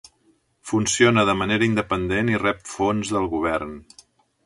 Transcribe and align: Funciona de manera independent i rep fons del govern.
Funciona 0.69 1.27
de 1.31 1.35
manera 1.43 1.69
independent 1.73 2.35
i 2.37 2.43
rep 2.47 2.67
fons 2.73 3.17
del 3.19 3.33
govern. 3.39 3.81